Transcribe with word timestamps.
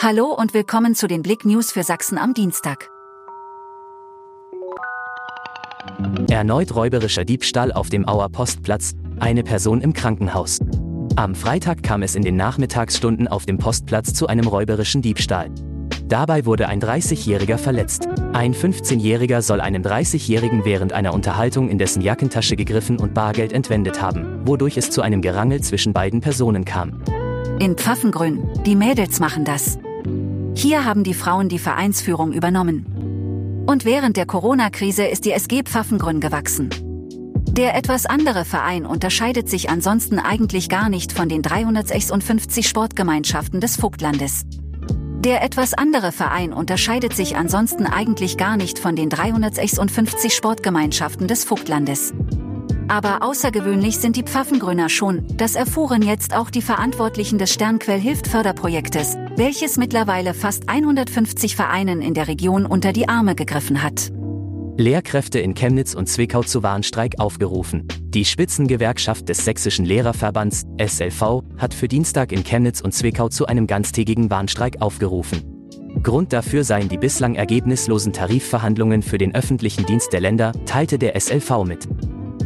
Hallo 0.00 0.34
und 0.36 0.52
willkommen 0.52 0.94
zu 0.94 1.06
den 1.06 1.22
Blick 1.22 1.44
News 1.44 1.70
für 1.70 1.84
Sachsen 1.84 2.18
am 2.18 2.34
Dienstag. 2.34 2.90
Erneut 6.28 6.74
räuberischer 6.74 7.24
Diebstahl 7.24 7.72
auf 7.72 7.88
dem 7.88 8.08
Auer 8.08 8.28
Postplatz, 8.28 8.94
eine 9.20 9.44
Person 9.44 9.80
im 9.80 9.92
Krankenhaus. 9.92 10.58
Am 11.16 11.34
Freitag 11.34 11.82
kam 11.82 12.02
es 12.02 12.14
in 12.14 12.22
den 12.22 12.36
Nachmittagsstunden 12.36 13.28
auf 13.28 13.46
dem 13.46 13.58
Postplatz 13.58 14.12
zu 14.14 14.26
einem 14.26 14.46
räuberischen 14.46 15.02
Diebstahl. 15.02 15.50
Dabei 16.06 16.46
wurde 16.46 16.68
ein 16.68 16.80
30-Jähriger 16.80 17.58
verletzt. 17.58 18.08
Ein 18.32 18.54
15-Jähriger 18.54 19.40
soll 19.40 19.60
einem 19.60 19.82
30-Jährigen 19.82 20.64
während 20.64 20.92
einer 20.92 21.14
Unterhaltung 21.14 21.68
in 21.68 21.78
dessen 21.78 22.02
Jackentasche 22.02 22.56
gegriffen 22.56 22.98
und 22.98 23.14
Bargeld 23.14 23.52
entwendet 23.52 24.02
haben, 24.02 24.46
wodurch 24.46 24.76
es 24.76 24.90
zu 24.90 25.00
einem 25.02 25.22
Gerangel 25.22 25.60
zwischen 25.60 25.92
beiden 25.92 26.20
Personen 26.20 26.64
kam. 26.64 27.02
In 27.62 27.76
Pfaffengrün, 27.76 28.42
die 28.66 28.74
Mädels 28.74 29.20
machen 29.20 29.44
das. 29.44 29.78
Hier 30.56 30.84
haben 30.84 31.04
die 31.04 31.14
Frauen 31.14 31.48
die 31.48 31.60
Vereinsführung 31.60 32.32
übernommen. 32.32 33.64
Und 33.68 33.84
während 33.84 34.16
der 34.16 34.26
Corona-Krise 34.26 35.04
ist 35.04 35.24
die 35.24 35.30
SG 35.30 35.62
Pfaffengrün 35.62 36.18
gewachsen. 36.18 36.70
Der 37.52 37.76
etwas 37.76 38.04
andere 38.04 38.44
Verein 38.44 38.84
unterscheidet 38.84 39.48
sich 39.48 39.70
ansonsten 39.70 40.18
eigentlich 40.18 40.68
gar 40.68 40.88
nicht 40.88 41.12
von 41.12 41.28
den 41.28 41.40
356 41.40 42.68
Sportgemeinschaften 42.68 43.60
des 43.60 43.76
Vogtlandes. 43.76 44.42
Der 45.20 45.44
etwas 45.44 45.72
andere 45.72 46.10
Verein 46.10 46.52
unterscheidet 46.52 47.14
sich 47.14 47.36
ansonsten 47.36 47.86
eigentlich 47.86 48.36
gar 48.36 48.56
nicht 48.56 48.80
von 48.80 48.96
den 48.96 49.08
356 49.08 50.34
Sportgemeinschaften 50.34 51.28
des 51.28 51.44
Vogtlandes. 51.44 52.12
Aber 52.88 53.22
außergewöhnlich 53.22 53.98
sind 53.98 54.16
die 54.16 54.22
Pfaffengrüner 54.22 54.88
schon, 54.88 55.26
das 55.36 55.54
erfuhren 55.54 56.02
jetzt 56.02 56.34
auch 56.34 56.50
die 56.50 56.62
Verantwortlichen 56.62 57.38
des 57.38 57.52
Sternquell 57.52 58.00
Hilft 58.00 58.26
Förderprojektes, 58.26 59.16
welches 59.36 59.76
mittlerweile 59.76 60.34
fast 60.34 60.68
150 60.68 61.56
Vereinen 61.56 62.02
in 62.02 62.14
der 62.14 62.28
Region 62.28 62.66
unter 62.66 62.92
die 62.92 63.08
Arme 63.08 63.34
gegriffen 63.34 63.82
hat. 63.82 64.12
Lehrkräfte 64.78 65.38
in 65.38 65.54
Chemnitz 65.54 65.94
und 65.94 66.08
Zwickau 66.08 66.42
zu 66.42 66.62
Warnstreik 66.62 67.20
aufgerufen. 67.20 67.86
Die 68.08 68.24
Spitzengewerkschaft 68.24 69.28
des 69.28 69.44
Sächsischen 69.44 69.84
Lehrerverbands, 69.84 70.64
SLV, 70.78 71.42
hat 71.58 71.74
für 71.74 71.88
Dienstag 71.88 72.32
in 72.32 72.42
Chemnitz 72.42 72.80
und 72.80 72.92
Zwickau 72.92 73.28
zu 73.28 73.46
einem 73.46 73.66
ganztägigen 73.66 74.30
Warnstreik 74.30 74.80
aufgerufen. 74.80 75.42
Grund 76.02 76.32
dafür 76.32 76.64
seien 76.64 76.88
die 76.88 76.96
bislang 76.96 77.34
ergebnislosen 77.34 78.12
Tarifverhandlungen 78.12 79.02
für 79.02 79.18
den 79.18 79.34
öffentlichen 79.34 79.84
Dienst 79.84 80.12
der 80.12 80.20
Länder, 80.20 80.52
teilte 80.64 80.98
der 80.98 81.20
SLV 81.20 81.64
mit. 81.64 81.86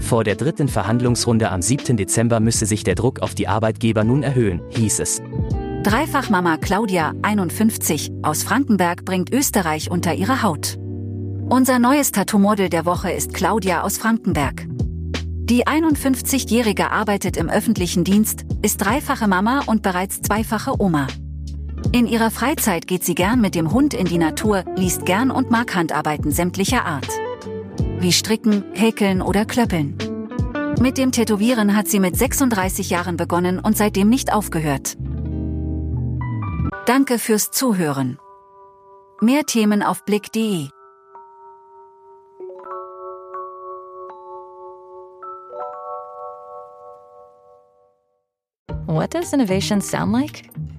Vor 0.01 0.25
der 0.25 0.37
dritten 0.37 0.69
Verhandlungsrunde 0.69 1.51
am 1.51 1.63
7. 1.63 1.97
Dezember 1.97 2.41
müsse 2.41 2.67
sich 2.67 2.85
der 2.85 2.95
Druck 2.95 3.21
auf 3.21 3.35
die 3.35 3.49
Arbeitgeber 3.49 4.05
nun 4.05 4.23
erhöhen, 4.23 4.61
hieß 4.71 5.01
es. 5.01 5.23
Dreifachmama 5.83 6.57
Claudia, 6.57 7.13
51, 7.23 8.11
aus 8.23 8.43
Frankenberg 8.43 9.05
bringt 9.05 9.33
Österreich 9.33 9.91
unter 9.91 10.15
ihre 10.15 10.43
Haut. 10.43 10.79
Unser 11.49 11.79
neues 11.79 12.11
Tattoo-Model 12.11 12.69
der 12.69 12.85
Woche 12.87 13.13
ist 13.13 13.33
Claudia 13.33 13.83
aus 13.83 13.99
Frankenberg. 13.99 14.67
Die 14.69 15.65
51-Jährige 15.65 16.91
arbeitet 16.91 17.37
im 17.37 17.49
öffentlichen 17.49 18.03
Dienst, 18.03 18.45
ist 18.63 18.79
dreifache 18.79 19.29
Mama 19.29 19.63
und 19.67 19.83
bereits 19.83 20.21
zweifache 20.23 20.81
Oma. 20.81 21.07
In 21.93 22.09
ihrer 22.09 22.33
Freizeit 22.33 22.89
geht 22.89 23.05
sie 23.05 23.15
gern 23.15 23.41
mit 23.41 23.55
dem 23.55 23.73
Hund 23.73 23.95
in 23.95 24.07
die 24.07 24.19
Natur, 24.19 24.65
liest 24.75 25.07
gern 25.07 25.31
und 25.31 25.53
mag 25.53 25.73
Handarbeiten 25.73 26.33
sämtlicher 26.33 26.85
Art. 26.85 27.09
Wie 28.07 28.13
Stricken, 28.13 28.63
Häkeln 28.73 29.21
oder 29.21 29.45
Klöppeln. 29.45 29.99
Mit 30.81 30.97
dem 30.97 31.11
Tätowieren 31.11 31.77
hat 31.77 31.89
sie 31.89 31.99
mit 31.99 32.17
36 32.17 32.89
Jahren 32.89 33.17
begonnen 33.17 33.59
und 33.59 33.77
seitdem 33.77 34.09
nicht 34.09 34.33
aufgehört. 34.33 34.97
Danke 36.87 37.19
fürs 37.19 37.51
Zuhören. 37.51 38.21
Mehr 39.21 39.43
Themen 39.43 39.83
auf 39.83 40.05
blick.de 40.05 40.69
What 48.87 49.15
does 49.15 49.33
innovation 49.33 49.81
sound 49.81 50.13
like? 50.13 50.45